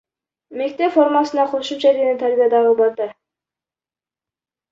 Мектеп 0.59 0.93
формасына 0.95 1.43
кошумча 1.51 1.91
дене 1.97 2.15
тарбия 2.23 2.47
дагы 2.55 2.73
бар 2.79 2.95
да. 3.01 3.07